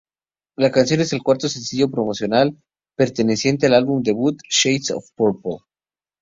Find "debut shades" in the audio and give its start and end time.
4.01-4.89